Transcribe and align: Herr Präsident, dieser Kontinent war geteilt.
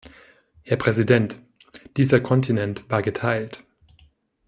Herr 0.63 0.77
Präsident, 0.77 1.39
dieser 1.95 2.19
Kontinent 2.21 2.89
war 2.89 3.03
geteilt. 3.03 3.63